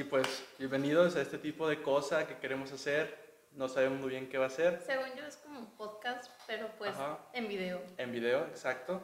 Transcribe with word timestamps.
y 0.00 0.04
pues 0.04 0.46
bienvenidos 0.58 1.14
a 1.16 1.20
este 1.20 1.36
tipo 1.36 1.68
de 1.68 1.82
cosa 1.82 2.26
que 2.26 2.38
queremos 2.38 2.72
hacer. 2.72 3.18
No 3.52 3.68
sabemos 3.68 4.00
muy 4.00 4.08
bien 4.08 4.30
qué 4.30 4.38
va 4.38 4.46
a 4.46 4.50
ser. 4.50 4.80
Según 4.80 5.14
yo 5.14 5.26
es 5.26 5.36
como 5.36 5.58
un 5.58 5.76
podcast, 5.76 6.30
pero 6.46 6.70
pues 6.78 6.92
Ajá. 6.92 7.18
en 7.34 7.48
video. 7.48 7.82
En 7.98 8.10
video, 8.10 8.46
exacto. 8.46 9.02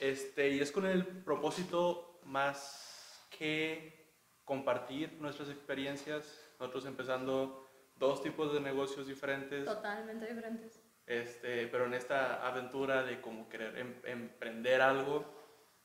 Este, 0.00 0.48
y 0.48 0.60
es 0.60 0.72
con 0.72 0.86
el 0.86 1.04
propósito 1.06 2.18
más 2.24 3.26
que 3.36 4.10
compartir 4.46 5.12
nuestras 5.20 5.50
experiencias. 5.50 6.40
Nosotros 6.58 6.86
empezando 6.86 7.68
dos 7.96 8.22
tipos 8.22 8.54
de 8.54 8.60
negocios 8.60 9.06
diferentes. 9.06 9.66
Totalmente 9.66 10.26
diferentes. 10.26 10.82
Este, 11.04 11.66
pero 11.66 11.84
en 11.84 11.92
esta 11.92 12.46
aventura 12.46 13.02
de 13.02 13.20
como 13.20 13.50
querer 13.50 13.76
em- 13.76 14.00
emprender 14.04 14.80
algo, 14.80 15.26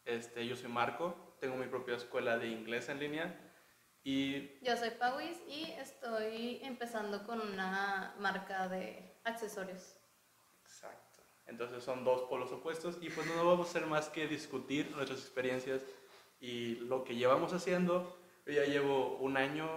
este, 0.05 0.47
yo 0.47 0.55
soy 0.55 0.69
Marco, 0.69 1.35
tengo 1.41 1.57
mi 1.57 1.67
propia 1.67 1.95
escuela 1.97 2.37
de 2.37 2.47
inglés 2.47 2.87
en 2.87 2.99
línea 2.99 3.43
y 4.09 4.57
Yo 4.63 4.77
soy 4.77 4.91
Pauis 4.91 5.37
y 5.49 5.63
estoy 5.71 6.61
empezando 6.63 7.25
con 7.25 7.41
una 7.41 8.15
marca 8.19 8.69
de 8.69 9.19
accesorios. 9.25 9.97
exacto. 10.63 11.23
Entonces 11.45 11.83
son 11.83 12.05
dos 12.05 12.21
polos 12.29 12.51
opuestos 12.53 12.97
y 13.01 13.09
pues 13.09 13.27
no 13.27 13.45
vamos 13.45 13.67
a 13.67 13.69
hacer 13.69 13.85
más 13.85 14.07
que 14.07 14.25
discutir 14.27 14.91
nuestras 14.91 15.19
experiencias 15.19 15.81
y 16.39 16.75
lo 16.75 17.03
que 17.03 17.15
llevamos 17.15 17.51
haciendo. 17.51 18.17
Yo 18.45 18.53
ya 18.53 18.63
llevo 18.63 19.17
un 19.17 19.35
año, 19.35 19.67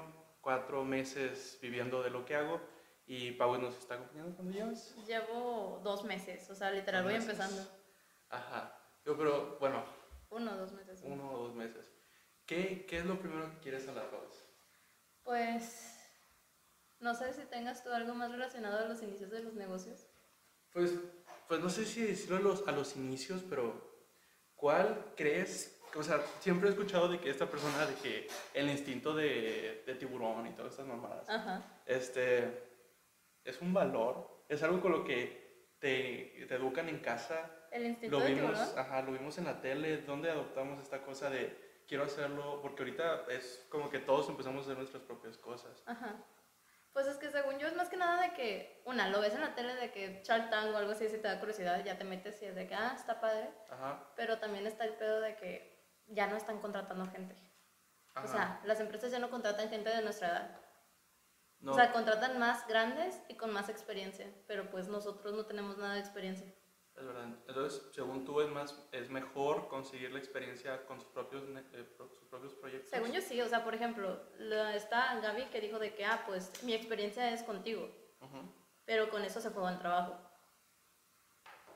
cuatro 0.41 0.85
meses 0.85 1.59
viviendo 1.61 2.01
de 2.05 2.11
lo 2.11 2.25
que 2.25 2.37
hago 2.37 2.61
y 3.07 3.33
Pau 3.33 3.59
nos 3.59 3.77
está 3.77 3.95
acompañando 3.95 4.37
cuando 4.37 4.53
llevas. 4.53 4.95
Llevo 5.09 5.81
dos 5.83 6.05
meses, 6.05 6.49
o 6.51 6.55
sea, 6.55 6.71
literal 6.71 7.03
voy 7.03 7.15
empezando. 7.15 7.63
Ajá. 8.29 8.77
Yo, 9.05 9.17
pero 9.17 9.57
bueno, 9.59 9.83
Uno 10.31 10.53
o 10.53 10.57
dos 10.57 10.71
meses. 10.73 11.01
uno 11.05 11.33
o 11.33 11.39
dos 11.49 11.55
meses. 11.57 11.91
¿Qué, 12.51 12.85
qué 12.85 12.99
es 12.99 13.07
lo 13.07 13.17
primero 13.17 13.49
que 13.49 13.59
quieres 13.59 13.85
Pau? 13.85 14.29
Pues 15.23 15.97
no 16.99 17.15
sé 17.15 17.33
si 17.33 17.43
tengas 17.45 17.85
tú 17.85 17.93
algo 17.93 18.13
más 18.17 18.33
relacionado 18.33 18.77
a 18.85 18.89
los 18.89 19.01
inicios 19.03 19.31
de 19.31 19.45
los 19.45 19.55
negocios. 19.55 20.09
Pues, 20.73 20.95
pues 21.47 21.61
no 21.61 21.71
sé 21.71 21.85
si 21.85 22.03
decirlo 22.03 22.39
a 22.39 22.41
los, 22.41 22.67
a 22.67 22.73
los 22.73 22.97
inicios, 22.97 23.45
pero 23.49 24.05
¿cuál 24.57 25.13
crees? 25.17 25.81
O 25.95 26.03
sea, 26.03 26.21
siempre 26.41 26.69
he 26.69 26.73
escuchado 26.73 27.07
de 27.07 27.21
que 27.21 27.31
esta 27.31 27.49
persona, 27.49 27.87
de 27.87 27.95
que 27.95 28.27
el 28.55 28.69
instinto 28.69 29.15
de, 29.15 29.85
de 29.87 29.95
tiburón 29.95 30.49
y 30.49 30.51
todas 30.51 30.73
estas 30.73 30.89
mamadas, 30.89 31.29
Ajá. 31.29 31.63
este, 31.87 32.65
es 33.45 33.61
un 33.61 33.73
valor, 33.73 34.45
es 34.49 34.61
algo 34.65 34.81
con 34.81 34.91
lo 34.91 35.05
que 35.05 35.77
te, 35.79 36.47
te 36.49 36.55
educan 36.57 36.89
en 36.89 36.99
casa. 36.99 37.49
El 37.71 37.87
instinto 37.87 38.19
Lo 38.19 38.25
de 38.25 38.35
vimos, 38.35 38.55
tiburón. 38.55 38.77
ajá, 38.77 39.03
lo 39.03 39.13
vimos 39.13 39.39
en 39.39 39.45
la 39.45 39.61
tele, 39.61 39.99
donde 39.99 40.33
adoptamos 40.33 40.83
esta 40.83 41.01
cosa 41.05 41.31
de 41.31 41.70
quiero 41.91 42.05
hacerlo, 42.05 42.61
porque 42.63 42.85
ahorita 42.85 43.25
es 43.31 43.67
como 43.69 43.91
que 43.91 43.99
todos 43.99 44.29
empezamos 44.29 44.61
a 44.61 44.63
hacer 44.63 44.77
nuestras 44.77 45.03
propias 45.03 45.37
cosas. 45.37 45.83
Ajá. 45.87 46.25
Pues 46.93 47.09
es 47.09 47.17
que 47.17 47.31
según 47.31 47.59
yo 47.59 47.67
es 47.67 47.75
más 47.75 47.89
que 47.89 47.97
nada 47.97 48.23
de 48.23 48.33
que, 48.33 48.81
una, 48.85 49.09
lo 49.09 49.21
ves 49.21 49.35
en 49.35 49.41
la 49.41 49.57
tele 49.57 49.75
de 49.75 49.91
que 49.91 50.23
Shark 50.25 50.51
Tank 50.51 50.73
o 50.73 50.77
algo 50.77 50.93
así, 50.93 51.09
si 51.09 51.19
te 51.19 51.27
da 51.27 51.41
curiosidad, 51.41 51.85
ya 51.85 51.99
te 51.99 52.05
metes 52.05 52.41
y 52.43 52.45
es 52.47 52.55
de 52.55 52.69
que, 52.69 52.77
ah, 52.77 52.93
está 52.95 53.21
padre. 53.21 53.51
Ajá, 53.69 54.09
Pero 54.15 54.39
también 54.39 54.69
está 54.69 54.85
el 54.85 54.95
pedo 54.95 55.21
de 55.21 55.35
que 55.35 55.85
ya 56.07 56.29
no 56.29 56.37
están 56.37 56.61
contratando 56.61 57.11
gente. 57.11 57.35
ajá. 58.15 58.25
O 58.25 58.29
sea, 58.29 58.61
las 58.65 58.79
empresas 58.79 59.11
ya 59.11 59.19
no 59.19 59.29
contratan 59.29 59.69
gente 59.69 59.91
de 59.91 60.03
nuestra 60.03 60.29
edad. 60.29 60.61
no, 61.59 61.73
O 61.73 61.75
sea, 61.75 61.91
contratan 61.91 62.39
más 62.39 62.69
grandes 62.69 63.21
y 63.29 63.35
con 63.35 63.53
más 63.53 63.69
experiencia. 63.69 64.33
Pero 64.47 64.71
pues 64.71 64.87
nosotros 64.87 65.35
no 65.35 65.45
tenemos 65.45 65.77
nada 65.77 65.95
de 65.95 66.01
experiencia. 66.01 66.47
Es 66.95 67.05
verdad. 67.05 67.27
Entonces, 67.75 67.95
según 67.95 68.25
tú, 68.25 68.41
es, 68.41 68.51
más, 68.51 68.89
es 68.93 69.09
mejor 69.11 69.69
conseguir 69.69 70.11
la 70.13 70.19
experiencia 70.19 70.85
con 70.87 71.01
sus 71.01 71.09
propios, 71.11 71.43
eh, 71.73 71.85
sus 71.97 72.29
propios 72.29 72.55
proyectos. 72.55 72.91
Según 72.91 73.13
yo 73.13 73.21
sí, 73.21 73.41
o 73.41 73.49
sea, 73.49 73.63
por 73.65 73.75
ejemplo, 73.75 74.21
la- 74.39 74.75
está 74.75 75.19
Gaby 75.21 75.45
que 75.47 75.61
dijo 75.61 75.79
de 75.79 75.95
que, 75.95 76.05
ah, 76.05 76.23
pues 76.27 76.63
mi 76.65 76.75
experiencia 76.75 77.31
es 77.33 77.43
contigo. 77.43 77.89
Pero 78.85 79.09
con 79.11 79.23
eso 79.25 79.41
se 79.41 79.51
fue 79.51 79.63
buen 79.63 79.79
trabajo. 79.79 80.17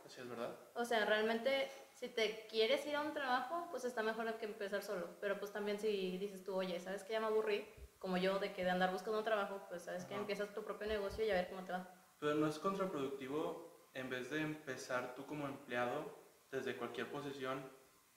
Así 0.05 0.21
es 0.21 0.29
verdad. 0.29 0.57
O 0.75 0.85
sea, 0.85 1.05
realmente, 1.07 1.71
si 1.95 2.09
te 2.09 2.47
quieres 2.49 2.85
ir 2.87 2.97
a 2.97 3.03
un 3.03 3.15
trabajo, 3.15 3.69
pues 3.71 3.85
está 3.85 4.03
mejor 4.03 4.33
que 4.35 4.47
empezar 4.47 4.83
solo. 4.83 5.09
Pero 5.21 5.39
pues 5.39 5.53
también 5.53 5.79
si 5.79 6.19
dices 6.19 6.45
tú, 6.45 6.55
oye, 6.57 6.81
¿sabes 6.81 7.05
qué? 7.05 7.13
Ya 7.13 7.21
me 7.21 7.27
aburrí, 7.27 7.65
como 8.01 8.17
yo, 8.17 8.39
de 8.41 8.53
que 8.53 8.65
de 8.65 8.71
andar 8.71 8.91
buscando 8.93 9.19
un 9.19 9.25
trabajo, 9.25 9.61
pues 9.69 9.83
sabes 9.83 10.05
que 10.05 10.15
Ajá. 10.15 10.21
empiezas 10.23 10.53
tu 10.53 10.63
propio 10.65 10.87
negocio 10.89 11.25
y 11.25 11.31
a 11.31 11.35
ver 11.35 11.49
cómo 11.49 11.65
te 11.65 11.73
va. 11.73 11.89
Pero 12.19 12.35
no 12.35 12.47
es 12.49 12.59
contraproductivo, 12.59 13.74
en 13.95 14.11
vez 14.11 14.31
de 14.31 14.41
empezar 14.41 15.15
tú 15.15 15.27
como 15.27 15.47
empleado, 15.47 16.19
desde 16.51 16.77
cualquier 16.77 17.11
posición, 17.11 17.69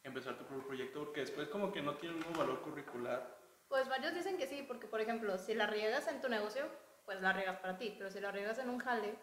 empezar 0.03 0.37
tu 0.37 0.45
propio 0.45 0.67
proyecto, 0.67 1.03
porque 1.05 1.21
después 1.21 1.47
como 1.49 1.71
que 1.71 1.81
no 1.81 1.95
tiene 1.95 2.15
mismo 2.15 2.37
valor 2.37 2.61
curricular. 2.61 3.37
Pues 3.67 3.87
varios 3.89 4.13
dicen 4.13 4.37
que 4.37 4.47
sí, 4.47 4.63
porque 4.63 4.87
por 4.87 5.01
ejemplo, 5.01 5.37
si 5.37 5.53
la 5.53 5.67
riegas 5.67 6.07
en 6.07 6.21
tu 6.21 6.29
negocio, 6.29 6.65
pues 7.05 7.21
la 7.21 7.33
riegas 7.33 7.59
para 7.59 7.77
ti, 7.77 7.93
pero 7.97 8.09
si 8.09 8.19
la 8.19 8.31
riegas 8.31 8.57
en 8.59 8.69
un 8.69 8.79
jale, 8.79 9.15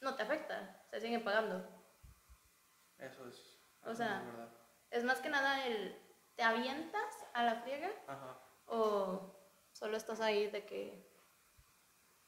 no 0.00 0.14
te 0.14 0.22
afecta, 0.22 0.84
se 0.90 1.00
siguen 1.00 1.24
pagando. 1.24 1.66
Eso 2.98 3.28
es, 3.28 3.58
O 3.82 3.94
sea- 3.94 4.22
verdad. 4.22 4.48
Es 4.90 5.04
más 5.04 5.20
que 5.20 5.28
nada 5.28 5.66
el, 5.66 6.00
¿te 6.36 6.42
avientas 6.44 7.26
a 7.34 7.42
la 7.42 7.56
friega 7.56 7.90
Ajá. 8.06 8.38
o 8.66 9.34
solo 9.72 9.96
estás 9.96 10.20
ahí 10.20 10.48
de 10.48 10.64
que 10.64 11.04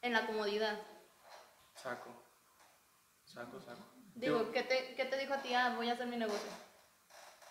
en 0.02 0.12
la 0.12 0.26
comodidad? 0.26 0.78
Saco. 1.74 2.10
Saco, 3.32 3.60
saco. 3.60 3.80
Digo, 4.14 4.50
¿qué 4.52 4.62
te, 4.62 4.94
¿qué 4.96 5.04
te 5.04 5.16
dijo 5.18 5.34
a 5.34 5.42
ti? 5.42 5.54
Ah, 5.54 5.74
voy 5.76 5.88
a 5.88 5.92
hacer 5.92 6.06
mi 6.06 6.16
negocio. 6.16 6.50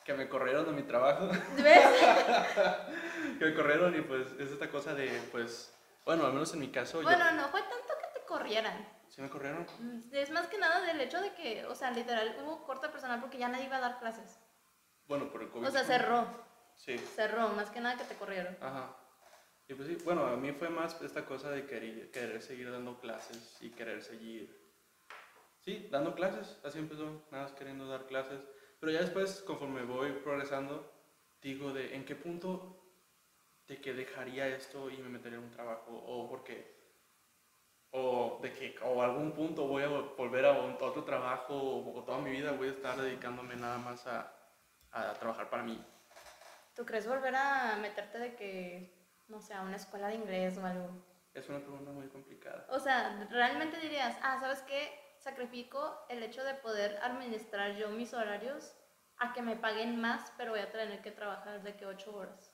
que 0.03 0.13
me 0.13 0.27
corrieron 0.29 0.65
de 0.65 0.71
mi 0.71 0.83
trabajo. 0.83 1.27
¿Ves? 1.57 1.85
que 3.39 3.45
me 3.45 3.53
corrieron 3.53 3.93
y 3.97 4.01
pues 4.01 4.27
es 4.39 4.51
esta 4.51 4.69
cosa 4.69 4.93
de, 4.93 5.09
pues, 5.31 5.73
bueno, 6.05 6.25
al 6.25 6.33
menos 6.33 6.53
en 6.53 6.59
mi 6.61 6.71
caso, 6.71 6.99
yo- 7.01 7.03
Bueno, 7.03 7.29
no 7.33 7.49
fue 7.49 7.61
tanto 7.61 7.93
que 8.01 8.19
te 8.19 8.25
corrieran. 8.25 8.88
¿sí 9.09 9.21
me 9.21 9.29
corrieron? 9.29 9.65
Mm, 9.79 9.99
Es 10.13 10.29
más 10.31 10.47
que 10.47 10.57
nada 10.57 10.81
del 10.81 10.99
hecho 11.01 11.19
de 11.21 11.33
que, 11.33 11.65
o 11.65 11.75
sea, 11.75 11.91
literal, 11.91 12.38
hubo 12.44 12.63
corte 12.65 12.88
personal 12.89 13.19
porque 13.19 13.38
ya 13.38 13.47
nadie 13.49 13.65
iba 13.65 13.77
a 13.77 13.81
dar 13.81 13.99
clases. 13.99 14.39
Bueno, 15.07 15.29
por 15.31 15.41
el 15.44 15.49
COVID. 15.49 15.67
O 15.67 15.71
sea, 15.71 15.83
cerró, 15.83 16.25
Sí, 16.75 16.97
cerró, 16.97 17.49
más 17.49 17.69
que 17.71 17.79
nada 17.81 17.97
que 17.97 18.03
te 18.03 18.15
corrieron. 18.15 18.55
ajá. 18.61 18.95
Y 19.69 19.73
pues 19.73 19.89
sí, 19.89 19.97
bueno, 20.05 20.25
a 20.25 20.38
mí 20.38 20.53
fue 20.53 20.69
más 20.69 21.01
esta 21.01 21.25
cosa 21.25 21.49
de 21.49 21.65
querer, 21.65 22.09
querer 22.11 22.41
seguir 22.41 22.71
dando 22.71 22.97
clases 22.99 23.57
y 23.59 23.71
querer 23.71 24.01
seguir, 24.01 24.66
sí, 25.67 25.88
dando 25.91 26.16
clases. 26.16 26.57
Así 26.63 26.79
empezó, 26.79 27.25
nada 27.29 27.44
más 27.44 27.51
queriendo 27.51 27.88
dar 27.88 28.05
clases. 28.05 28.39
Pero 28.79 28.94
ya 28.94 29.01
después, 29.01 29.41
conforme 29.41 29.83
voy 29.83 30.13
progresando, 30.13 30.89
digo 31.41 31.73
de 31.73 31.94
en 31.94 32.05
qué 32.05 32.16
punto 32.16 32.81
de 33.67 33.81
que 33.81 33.94
dejaría 33.94 34.47
esto 34.47 34.89
y 34.89 34.97
me 34.97 35.09
metería 35.09 35.39
en 35.39 35.44
un 35.44 35.51
trabajo 35.51 35.91
o 35.91 36.29
porque 36.29 36.77
o 37.91 38.39
de 38.41 38.53
que 38.53 38.75
o 38.81 39.01
algún 39.01 39.33
punto 39.33 39.67
voy 39.67 39.83
a 39.83 39.89
volver 39.89 40.45
a 40.45 40.51
otro 40.51 41.03
trabajo 41.03 41.53
o, 41.53 42.00
o 42.00 42.03
toda 42.03 42.19
mi 42.19 42.31
vida 42.31 42.53
voy 42.53 42.69
a 42.69 42.72
estar 42.72 42.95
dedicándome 42.95 43.57
nada 43.57 43.77
más 43.77 44.07
a, 44.07 44.33
a 44.91 45.13
trabajar 45.16 45.50
para 45.50 45.63
mí. 45.63 45.83
¿Tú 46.75 46.85
crees 46.85 47.07
volver 47.07 47.35
a 47.35 47.75
meterte 47.81 48.19
de 48.19 48.35
que, 48.35 48.94
no 49.27 49.41
sé, 49.41 49.53
a 49.53 49.63
una 49.63 49.75
escuela 49.75 50.07
de 50.07 50.16
inglés 50.16 50.57
o 50.57 50.66
algo? 50.66 50.89
Es 51.33 51.50
una 51.50 51.59
pregunta 51.59 51.91
muy 51.91 52.07
complicada. 52.07 52.66
O 52.69 52.79
sea, 52.79 53.27
realmente 53.29 53.79
dirías, 53.79 54.17
ah, 54.22 54.38
¿sabes 54.39 54.61
qué? 54.61 55.06
Sacrifico 55.31 56.05
el 56.07 56.23
hecho 56.23 56.41
de 56.45 56.53
poder 56.53 56.99
administrar 57.03 57.75
yo 57.75 57.89
mis 57.89 58.13
horarios 58.13 58.73
a 59.17 59.33
que 59.33 59.41
me 59.41 59.57
paguen 59.57 59.99
más, 59.99 60.31
pero 60.38 60.51
voy 60.51 60.61
a 60.61 60.71
tener 60.71 61.01
que 61.01 61.11
trabajar 61.11 61.61
de 61.63 61.75
que 61.75 61.85
ocho 61.85 62.15
horas. 62.15 62.49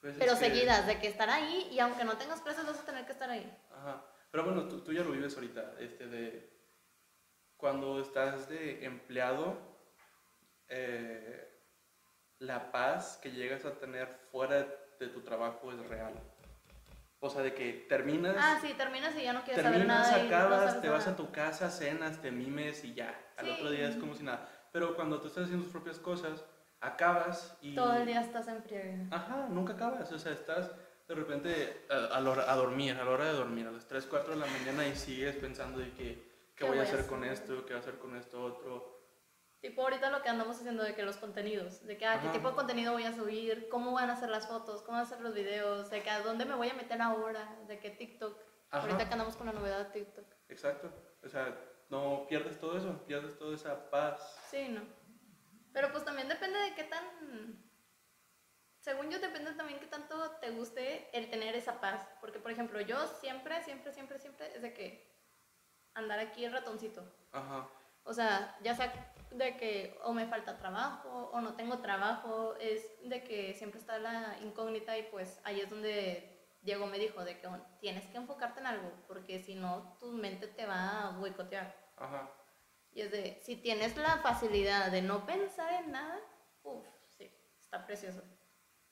Pues 0.00 0.12
es 0.12 0.18
Pero 0.20 0.34
que- 0.34 0.38
seguidas, 0.38 0.86
de 0.86 1.00
que 1.00 1.08
estar 1.08 1.28
ahí 1.28 1.66
y 1.72 1.80
aunque 1.80 2.04
no 2.04 2.16
tengas 2.16 2.40
clases 2.40 2.64
vas 2.64 2.78
a 2.78 2.86
tener 2.86 3.04
que 3.04 3.10
estar 3.10 3.28
ahí. 3.28 3.52
Ajá. 3.72 4.06
Pero 4.30 4.44
bueno, 4.44 4.68
tú, 4.68 4.84
tú 4.84 4.92
ya 4.92 5.02
lo 5.02 5.10
vives 5.10 5.34
ahorita, 5.34 5.74
este 5.80 6.06
de 6.06 6.56
cuando 7.56 8.00
estás 8.00 8.48
de 8.48 8.84
empleado, 8.84 9.58
eh, 10.68 11.50
la 12.38 12.70
paz 12.70 13.18
que 13.20 13.32
llegas 13.32 13.64
a 13.64 13.74
tener 13.80 14.06
fuera 14.30 14.68
de 15.00 15.08
tu 15.08 15.22
trabajo 15.22 15.72
es 15.72 15.84
real. 15.88 16.14
O 17.24 17.30
sea, 17.30 17.40
de 17.40 17.54
que 17.54 17.86
terminas, 17.88 18.36
Ah, 18.38 18.58
sí, 18.60 18.74
terminas 18.76 19.16
y 19.16 19.22
ya 19.22 19.32
no 19.32 19.42
quieres 19.44 19.62
saber 19.62 19.78
terminas, 19.78 20.10
nada. 20.10 20.18
y 20.18 20.28
no 20.28 20.36
acabas, 20.36 20.64
sabes 20.66 20.80
te 20.82 20.88
vas 20.90 20.98
nada. 21.06 21.12
a 21.12 21.16
tu 21.16 21.32
casa, 21.32 21.70
cenas, 21.70 22.20
te 22.20 22.30
mimes 22.30 22.84
y 22.84 22.92
ya. 22.92 23.18
Al 23.38 23.46
Sí. 23.46 23.52
otro 23.52 23.70
día 23.70 23.88
es 23.88 23.96
como 23.96 24.14
si 24.14 24.24
nada. 24.24 24.46
Pero 24.72 24.94
cuando 24.94 25.18
tú 25.22 25.28
estás 25.28 25.44
haciendo 25.44 25.64
tus 25.64 25.72
propias 25.72 25.98
cosas, 25.98 26.44
acabas 26.82 27.56
y... 27.62 27.74
Todo 27.74 27.94
el 27.94 28.04
día 28.04 28.20
estás 28.20 28.46
en 28.48 28.62
friega. 28.62 29.06
Ajá, 29.10 29.46
nunca 29.48 29.72
acabas. 29.72 30.12
O 30.12 30.18
sea, 30.18 30.32
estás 30.32 30.70
de 31.08 31.14
repente 31.14 31.86
a, 31.88 32.14
a 32.16 32.20
la 32.20 32.30
hora- 32.30 32.52
a 32.52 32.56
dormir, 32.56 32.94
a 32.94 33.04
la 33.04 33.10
hora 33.10 33.24
de 33.24 33.32
dormir, 33.32 33.66
a 33.66 33.70
las 33.70 33.86
3, 33.86 34.04
4 34.04 34.34
de 34.34 34.40
la 34.40 34.46
mañana 34.46 34.86
y 34.86 34.94
sigues 34.94 35.34
pensando 35.36 35.78
de 35.78 35.92
que, 35.92 35.94
¿qué, 36.04 36.52
¿Qué 36.56 36.64
voy 36.64 36.72
a 36.76 36.80
voy 36.82 36.86
a 36.86 36.92
hacer 36.92 37.06
con 37.06 37.20
hacer? 37.24 37.32
esto? 37.32 37.64
¿Qué 37.64 37.72
voy 37.72 37.76
a 37.76 37.78
hacer 37.78 37.94
con 37.98 38.16
esto 38.16 38.42
otro? 38.44 39.03
Tipo 39.64 39.80
ahorita 39.80 40.10
lo 40.10 40.20
que 40.20 40.28
andamos 40.28 40.58
haciendo 40.58 40.82
de 40.82 40.94
que 40.94 41.04
los 41.04 41.16
contenidos, 41.16 41.86
de 41.86 41.96
que 41.96 42.04
ah, 42.04 42.20
qué 42.20 42.28
tipo 42.28 42.50
de 42.50 42.54
contenido 42.54 42.92
voy 42.92 43.04
a 43.04 43.14
subir, 43.14 43.70
cómo 43.70 43.92
van 43.92 44.10
a 44.10 44.14
ser 44.14 44.28
las 44.28 44.46
fotos, 44.46 44.82
cómo 44.82 44.98
van 44.98 45.06
a 45.06 45.08
ser 45.08 45.22
los 45.22 45.32
videos, 45.32 45.88
de 45.88 46.02
que 46.02 46.10
a 46.10 46.20
dónde 46.20 46.44
me 46.44 46.54
voy 46.54 46.68
a 46.68 46.74
meter 46.74 47.00
ahora, 47.00 47.56
de 47.66 47.78
que 47.78 47.88
TikTok. 47.88 48.38
Ajá. 48.68 48.82
Ahorita 48.82 49.06
que 49.06 49.12
andamos 49.14 49.36
con 49.36 49.46
la 49.46 49.54
novedad 49.54 49.86
de 49.86 50.04
TikTok. 50.04 50.26
Exacto. 50.50 50.92
O 51.24 51.28
sea, 51.30 51.58
no 51.88 52.26
pierdes 52.28 52.60
todo 52.60 52.76
eso, 52.76 53.06
pierdes 53.06 53.38
toda 53.38 53.54
esa 53.54 53.88
paz. 53.88 54.38
Sí, 54.50 54.68
¿no? 54.68 54.82
Pero 55.72 55.90
pues 55.92 56.04
también 56.04 56.28
depende 56.28 56.58
de 56.58 56.74
qué 56.74 56.84
tan 56.84 57.64
según 58.80 59.08
yo 59.08 59.18
depende 59.18 59.54
también 59.54 59.80
que 59.80 59.86
tanto 59.86 60.30
te 60.42 60.50
guste 60.50 61.08
el 61.18 61.30
tener 61.30 61.54
esa 61.54 61.80
paz. 61.80 62.06
Porque, 62.20 62.38
por 62.38 62.50
ejemplo, 62.50 62.82
yo 62.82 62.98
siempre, 63.18 63.62
siempre, 63.62 63.94
siempre, 63.94 64.18
siempre 64.18 64.54
es 64.54 64.60
de 64.60 64.74
que 64.74 65.10
andar 65.94 66.18
aquí 66.18 66.44
el 66.44 66.52
ratoncito. 66.52 67.02
Ajá. 67.32 67.66
O 68.04 68.12
sea, 68.12 68.56
ya 68.62 68.74
sea 68.74 68.92
de 69.30 69.56
que 69.56 69.98
o 70.04 70.12
me 70.12 70.26
falta 70.26 70.58
trabajo 70.58 71.30
o 71.32 71.40
no 71.40 71.54
tengo 71.54 71.78
trabajo, 71.78 72.54
es 72.60 72.82
de 73.02 73.24
que 73.24 73.54
siempre 73.54 73.80
está 73.80 73.98
la 73.98 74.38
incógnita 74.42 74.96
y 74.96 75.04
pues 75.04 75.40
ahí 75.44 75.60
es 75.60 75.70
donde 75.70 76.56
Diego 76.62 76.86
me 76.86 76.98
dijo 76.98 77.24
de 77.24 77.38
que 77.38 77.46
bueno, 77.46 77.64
tienes 77.80 78.06
que 78.06 78.16
enfocarte 78.16 78.60
en 78.60 78.66
algo 78.66 78.90
porque 79.08 79.40
si 79.40 79.54
no 79.54 79.96
tu 79.98 80.12
mente 80.12 80.46
te 80.46 80.66
va 80.66 81.08
a 81.08 81.18
boicotear. 81.18 81.74
Ajá. 81.96 82.30
Y 82.92 83.00
es 83.00 83.10
de, 83.10 83.40
si 83.42 83.56
tienes 83.56 83.96
la 83.96 84.18
facilidad 84.18 84.90
de 84.92 85.02
no 85.02 85.26
pensar 85.26 85.82
en 85.82 85.90
nada, 85.90 86.20
uff, 86.62 86.86
sí, 87.18 87.28
está 87.60 87.84
precioso. 87.86 88.22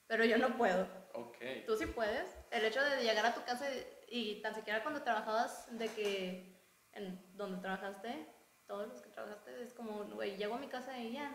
Pero 0.07 0.25
yo 0.25 0.37
no 0.37 0.57
puedo. 0.57 0.85
Ok. 1.13 1.37
Tú 1.65 1.77
sí 1.77 1.85
puedes. 1.85 2.35
El 2.51 2.65
hecho 2.65 2.83
de 2.83 3.01
llegar 3.01 3.25
a 3.25 3.33
tu 3.33 3.43
casa 3.45 3.65
y, 3.71 3.85
y 4.09 4.41
tan 4.41 4.53
siquiera 4.53 4.83
cuando 4.83 5.03
trabajabas, 5.03 5.67
de 5.77 5.87
que 5.87 6.61
en 6.91 7.37
donde 7.37 7.61
trabajaste, 7.61 8.27
todos 8.67 8.87
los 8.87 9.01
que 9.01 9.09
trabajaste, 9.09 9.61
es 9.61 9.73
como, 9.73 10.05
güey, 10.05 10.37
llego 10.37 10.55
a 10.55 10.59
mi 10.59 10.67
casa 10.67 10.97
y 10.99 11.13
ya, 11.13 11.33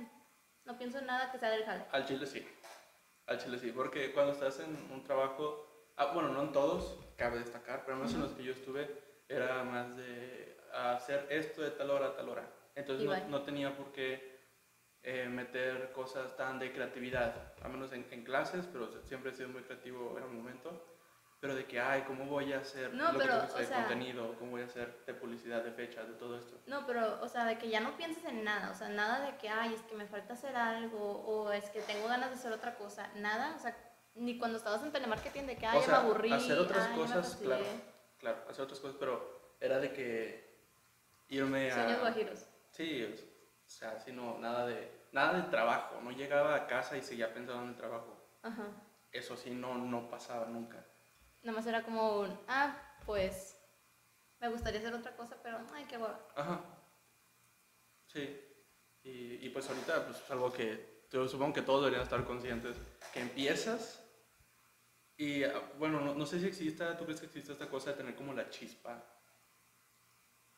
no 0.65 0.79
pienso 0.79 0.99
en 0.99 1.07
nada 1.07 1.31
que 1.31 1.39
sea 1.39 1.51
del 1.51 1.65
jale. 1.65 1.85
Al 1.93 2.07
chile 2.07 2.27
sí. 2.27 2.47
Al 3.27 3.39
chile 3.39 3.59
sí. 3.59 3.73
Porque 3.73 4.13
cuando 4.13 4.33
estás 4.33 4.61
en 4.61 4.91
un 4.93 5.03
trabajo, 5.05 5.93
ah, 5.97 6.13
bueno, 6.13 6.31
no 6.31 6.43
en 6.43 6.53
todos, 6.53 6.99
cabe 7.17 7.39
destacar, 7.39 7.85
pero 7.85 7.99
más 7.99 8.13
en 8.15 8.21
los 8.21 8.33
que 8.33 8.45
yo 8.45 8.53
estuve, 8.53 8.89
era 9.29 9.63
más 9.65 9.97
de 9.97 10.59
hacer 10.73 11.27
esto 11.31 11.63
de 11.63 11.71
tal 11.73 11.91
hora 11.91 12.09
a 12.09 12.17
tal 12.17 12.29
hora. 12.29 12.49
Entonces 12.75 13.07
no, 13.07 13.29
no 13.29 13.43
tenía 13.43 13.77
por 13.77 13.93
qué 13.93 14.39
eh, 15.03 15.29
meter 15.29 15.93
cosas 15.93 16.37
tan 16.37 16.59
de 16.59 16.73
creatividad, 16.73 17.55
a 17.63 17.69
menos 17.69 17.93
en, 17.93 18.07
en 18.11 18.25
clases, 18.25 18.67
pero 18.73 18.89
siempre 19.05 19.31
he 19.31 19.35
sido 19.35 19.49
muy 19.49 19.63
creativo 19.63 20.17
en 20.19 20.25
un 20.25 20.37
momento. 20.37 20.98
Pero 21.41 21.55
de 21.55 21.67
que, 21.67 21.79
ay, 21.81 22.03
¿cómo 22.03 22.25
voy 22.27 22.53
a 22.53 22.59
hacer 22.59 22.93
No, 22.95 23.13
lo 23.13 23.19
pero, 23.19 23.47
que 23.47 23.53
o 23.55 23.59
de 23.59 23.67
sea- 23.67 23.77
contenido? 23.79 24.35
¿Cómo 24.41 24.53
voy 24.53 24.63
a 24.63 24.65
hacer 24.65 25.05
de 25.07 25.15
publicidad, 25.15 25.63
de 25.63 25.71
fechas, 25.71 26.09
de 26.09 26.15
todo 26.15 26.37
esto? 26.37 26.59
No, 26.67 26.85
pero, 26.85 27.21
o 27.23 27.29
sea, 27.29 27.45
de 27.45 27.57
que 27.59 27.69
ya 27.69 27.79
no 27.79 27.97
pienses 27.97 28.25
en 28.25 28.43
nada, 28.43 28.71
o 28.73 28.75
sea, 28.75 28.89
nada 28.89 29.25
de 29.25 29.37
que, 29.39 29.49
ay, 29.49 29.73
es 29.73 29.83
que 29.83 29.95
me 29.95 30.07
falta 30.07 30.33
hacer 30.33 30.57
algo, 30.57 30.99
o 30.99 31.53
es 31.53 31.71
que 31.71 31.81
tengo 31.83 32.09
ganas 32.09 32.31
de 32.31 32.37
hacer 32.37 32.53
otra 32.53 32.75
cosa, 32.75 33.09
nada, 33.15 33.55
o 33.55 33.59
sea, 33.61 33.77
ni 34.17 34.37
cuando 34.37 34.59
estabas 34.59 34.83
en 34.83 34.91
telemarketing 34.91 35.47
de 35.47 35.57
que, 35.57 35.67
ay, 35.67 35.79
o 35.79 35.81
ya 35.81 35.87
sea, 35.87 36.01
me 36.01 36.07
aburrí, 36.07 36.33
hacer 36.33 36.59
otras 36.59 36.87
ay, 36.87 36.91
ya 36.91 36.97
me 36.97 37.03
cosas, 37.03 37.27
fastidié". 37.29 37.49
claro, 37.57 37.65
claro, 38.19 38.39
hacer 38.51 38.65
otras 38.65 38.81
cosas, 38.81 38.97
pero 38.99 39.55
era 39.61 39.79
de 39.79 39.93
que 39.93 40.59
irme 41.29 41.71
a... 41.71 41.75
Sueños 41.75 42.01
guajiros. 42.01 42.47
Sí, 42.73 43.05
o 43.65 43.69
sea, 43.71 44.01
sí, 44.01 44.11
no, 44.11 44.39
nada 44.39 44.67
de, 44.67 45.07
nada 45.13 45.35
de 45.35 45.49
trabajo, 45.51 46.01
no 46.03 46.11
llegaba 46.11 46.57
a 46.57 46.67
casa 46.67 46.97
y 46.97 47.03
seguía 47.03 47.33
pensando 47.33 47.63
en 47.63 47.69
el 47.69 47.77
trabajo. 47.77 48.27
Ajá. 48.43 48.67
Eso 49.13 49.37
sí, 49.37 49.51
no, 49.51 49.75
no 49.79 50.11
pasaba 50.11 50.47
nunca. 50.47 50.85
Nada 51.43 51.57
más 51.57 51.67
era 51.67 51.83
como 51.83 52.21
un, 52.21 52.41
ah, 52.49 52.77
pues, 53.07 53.57
me 54.41 54.49
gustaría 54.49 54.81
hacer 54.81 54.95
otra 54.95 55.17
cosa, 55.17 55.37
pero, 55.43 55.59
ay, 55.73 55.85
qué 55.89 55.97
hueva. 55.97 56.21
Ajá. 56.35 56.61
Sí. 58.07 58.45
Y, 59.03 59.47
y 59.47 59.49
pues 59.51 59.69
ahorita, 59.69 60.07
pues 60.07 60.19
es 60.19 60.31
algo 60.31 60.53
que 60.53 61.07
yo 61.11 61.27
supongo 61.29 61.55
que 61.55 61.63
todos 61.63 61.83
deberían 61.83 62.03
estar 62.03 62.25
conscientes, 62.25 62.77
que 63.13 63.21
empiezas 63.21 64.05
y, 65.19 65.43
ah, 65.43 65.73
bueno, 65.79 66.01
no, 66.01 66.15
no 66.15 66.27
sé 66.27 66.39
si 66.39 66.47
exista, 66.47 66.97
¿tú 66.97 67.05
crees 67.05 67.21
que 67.21 67.27
existe 67.27 67.53
esta 67.53 67.69
cosa 67.69 67.91
de 67.91 67.97
tener 67.97 68.15
como 68.15 68.33
la 68.33 68.51
chispa? 68.51 69.05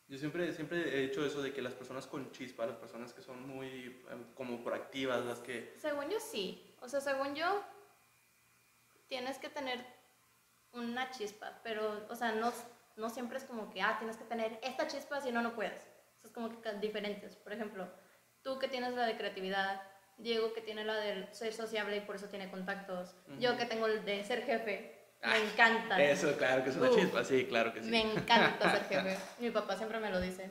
Yo 0.06 0.18
siempre, 0.18 0.52
siempre 0.52 0.80
he 0.80 1.04
hecho 1.04 1.24
eso 1.24 1.40
de 1.40 1.52
que 1.52 1.62
las 1.62 1.72
personas 1.72 2.06
con 2.06 2.30
chispa, 2.32 2.66
las 2.66 2.76
personas 2.76 3.14
que 3.14 3.22
son 3.22 3.46
muy 3.46 3.66
eh, 3.66 4.32
como 4.34 4.62
proactivas, 4.62 5.24
las 5.24 5.38
que... 5.38 5.74
Según 5.78 6.10
yo 6.10 6.20
sí, 6.20 6.76
o 6.82 6.88
sea, 6.88 7.00
según 7.00 7.34
yo, 7.34 7.64
tienes 9.06 9.38
que 9.38 9.48
tener 9.48 9.82
una 10.72 11.10
chispa, 11.10 11.60
pero, 11.62 12.06
o 12.08 12.14
sea, 12.14 12.32
no, 12.32 12.52
no 12.96 13.10
siempre 13.10 13.38
es 13.38 13.44
como 13.44 13.70
que, 13.70 13.82
ah, 13.82 13.96
tienes 13.98 14.16
que 14.16 14.24
tener 14.24 14.58
esta 14.62 14.86
chispa, 14.86 15.20
si 15.20 15.32
no, 15.32 15.42
no 15.42 15.54
puedes. 15.54 15.82
O 15.82 16.20
sea, 16.20 16.28
es 16.28 16.30
como 16.32 16.60
que 16.60 16.72
diferentes. 16.74 17.36
Por 17.36 17.52
ejemplo, 17.52 17.88
tú 18.42 18.58
que 18.58 18.68
tienes 18.68 18.94
la 18.94 19.06
de 19.06 19.16
creatividad, 19.16 19.82
Diego 20.18 20.52
que 20.52 20.60
tiene 20.60 20.84
la 20.84 20.96
de 20.96 21.32
ser 21.32 21.52
sociable 21.52 21.96
y 21.96 22.00
por 22.00 22.16
eso 22.16 22.26
tiene 22.28 22.50
contactos, 22.50 23.14
yo 23.38 23.56
que 23.56 23.64
tengo 23.64 23.86
el 23.86 24.04
de 24.04 24.22
ser 24.22 24.42
jefe, 24.44 24.96
Ah, 25.22 25.32
me 25.32 25.50
encanta. 25.50 26.02
Eso, 26.02 26.34
claro 26.38 26.64
que 26.64 26.70
es 26.70 26.76
una 26.76 26.88
Uf. 26.88 26.96
chispa, 26.96 27.24
sí, 27.24 27.44
claro 27.44 27.74
que 27.74 27.82
sí. 27.82 27.90
Me 27.90 28.00
encanta 28.00 28.70
ser 28.70 28.84
jefe. 28.88 29.18
Mi 29.38 29.50
papá 29.50 29.76
siempre 29.76 30.00
me 30.00 30.10
lo 30.10 30.18
dice. 30.18 30.48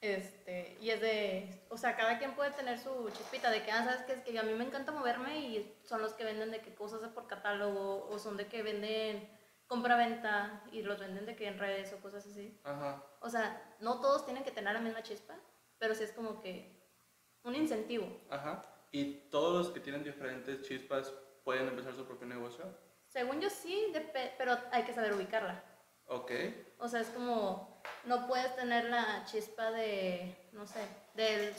Este, 0.00 0.78
y 0.80 0.90
es 0.90 1.00
de, 1.00 1.62
o 1.68 1.76
sea, 1.76 1.94
cada 1.94 2.18
quien 2.18 2.34
puede 2.34 2.52
tener 2.52 2.78
su 2.78 3.10
chispita 3.10 3.50
de 3.50 3.62
que, 3.62 3.70
ah, 3.70 3.84
sabes 3.84 4.02
que 4.02 4.12
es 4.14 4.22
que 4.22 4.38
a 4.38 4.42
mí 4.42 4.54
me 4.54 4.64
encanta 4.64 4.92
moverme 4.92 5.40
y 5.40 5.78
son 5.84 6.00
los 6.00 6.14
que 6.14 6.24
venden 6.24 6.50
de 6.50 6.60
que 6.60 6.74
cosas 6.74 7.06
por 7.10 7.26
catálogo 7.26 8.08
o 8.08 8.18
son 8.18 8.38
de 8.38 8.46
que 8.46 8.62
venden 8.62 9.28
compra-venta 9.66 10.64
y 10.72 10.82
los 10.82 10.98
venden 10.98 11.26
de 11.26 11.36
que 11.36 11.46
en 11.46 11.58
redes 11.58 11.92
o 11.92 12.00
cosas 12.00 12.26
así. 12.26 12.58
Ajá. 12.64 13.04
O 13.20 13.28
sea, 13.28 13.76
no 13.80 14.00
todos 14.00 14.24
tienen 14.24 14.42
que 14.42 14.50
tener 14.50 14.72
la 14.72 14.80
misma 14.80 15.02
chispa, 15.02 15.36
pero 15.78 15.94
sí 15.94 16.04
es 16.04 16.12
como 16.12 16.40
que 16.40 16.80
un 17.44 17.54
incentivo. 17.54 18.06
Ajá. 18.30 18.64
Y 18.90 19.28
todos 19.30 19.54
los 19.54 19.72
que 19.72 19.80
tienen 19.80 20.02
diferentes 20.02 20.62
chispas 20.62 21.12
pueden 21.44 21.68
empezar 21.68 21.94
su 21.94 22.04
propio 22.04 22.26
negocio. 22.26 22.64
Según 23.06 23.40
yo 23.40 23.50
sí, 23.50 23.92
pero 24.38 24.58
hay 24.72 24.82
que 24.84 24.92
saber 24.92 25.12
ubicarla. 25.12 25.62
Ok. 26.06 26.32
O 26.78 26.88
sea, 26.88 27.00
es 27.00 27.08
como, 27.10 27.69
no 28.04 28.26
puedes 28.26 28.54
tener 28.56 28.84
la 28.84 29.24
chispa 29.24 29.70
de, 29.70 30.48
no 30.52 30.66
sé, 30.66 30.80
del, 31.14 31.54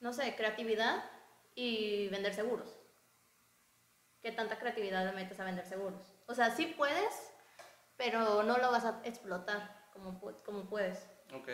no 0.00 0.12
sé, 0.12 0.34
creatividad 0.36 1.04
y 1.54 2.08
vender 2.08 2.34
seguros. 2.34 2.76
¿Qué 4.22 4.32
tanta 4.32 4.58
creatividad 4.58 5.06
le 5.06 5.12
metes 5.12 5.40
a 5.40 5.44
vender 5.44 5.66
seguros? 5.66 6.02
O 6.26 6.34
sea, 6.34 6.50
sí 6.50 6.66
puedes, 6.66 7.32
pero 7.96 8.42
no 8.42 8.58
lo 8.58 8.70
vas 8.70 8.84
a 8.84 9.00
explotar 9.04 9.88
como, 9.92 10.20
como 10.44 10.68
puedes. 10.68 11.06
Ok. 11.34 11.48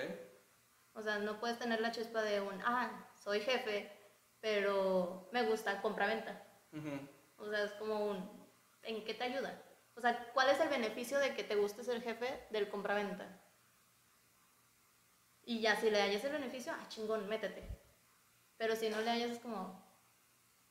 O 0.95 1.03
sea, 1.03 1.19
no 1.19 1.39
puedes 1.39 1.59
tener 1.59 1.81
la 1.81 1.93
chispa 1.93 2.23
de 2.23 2.41
un, 2.41 2.61
ah, 2.65 3.09
soy 3.23 3.41
jefe, 3.41 3.93
pero 4.41 5.29
me 5.33 5.43
gusta 5.43 5.81
compra-venta. 5.83 6.43
O 7.39 7.49
sea, 7.49 7.65
es 7.65 7.73
como 7.73 8.07
un, 8.07 8.51
¿en 8.83 9.05
qué 9.05 9.15
te 9.15 9.25
ayuda? 9.25 9.63
O 9.97 10.01
sea, 10.01 10.31
¿cuál 10.35 10.51
es 10.51 10.61
el 10.61 10.69
beneficio 10.69 11.19
de 11.19 11.35
que 11.35 11.43
te 11.43 11.57
guste 11.57 11.83
ser 11.83 12.03
jefe 12.03 12.47
del 12.51 12.69
compraventa? 12.69 13.41
Y 15.43 15.61
ya, 15.61 15.77
si 15.81 15.91
le 15.91 16.01
hallas 16.03 16.25
el 16.25 16.33
beneficio, 16.33 16.73
ah, 16.75 16.87
chingón, 16.89 17.29
métete. 17.29 17.63
Pero 18.59 18.77
si 18.77 18.89
no 18.91 19.01
le 19.01 19.11
hallas, 19.11 19.31
es 19.31 19.39
como, 19.39 19.83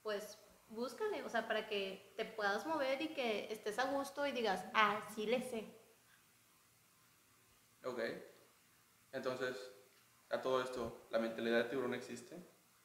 pues, 0.04 0.38
búscale, 0.68 1.24
o 1.24 1.30
sea, 1.30 1.48
para 1.48 1.68
que 1.68 2.14
te 2.18 2.26
puedas 2.26 2.66
mover 2.66 3.02
y 3.02 3.10
que 3.14 3.52
estés 3.52 3.80
a 3.80 3.86
gusto 3.92 4.28
y 4.28 4.32
digas, 4.32 4.64
ah, 4.74 5.02
sí 5.16 5.26
le 5.26 5.42
sé. 5.42 5.66
Ok. 7.84 8.00
Entonces, 9.12 9.56
a 10.30 10.42
todo 10.42 10.62
esto, 10.62 11.08
¿la 11.12 11.20
mentalidad 11.20 11.64
de 11.64 11.70
tiburón 11.70 11.94
existe? 11.94 12.36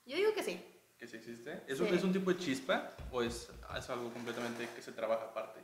Yo 0.06 0.16
digo 0.16 0.32
que 0.32 0.42
sí. 0.42 0.62
¿Que 0.96 1.06
sí 1.06 1.16
existe? 1.16 1.64
¿Es, 1.66 1.80
un- 1.80 1.88
Sí. 1.88 1.94
¿Es 1.94 2.04
un 2.04 2.12
tipo 2.12 2.32
de 2.32 2.38
chispa 2.38 2.94
o 3.10 3.22
es, 3.22 3.50
es 3.76 3.90
algo 3.90 4.12
completamente 4.12 4.68
que 4.74 4.82
se 4.82 4.92
trabaja 4.92 5.24
aparte? 5.24 5.60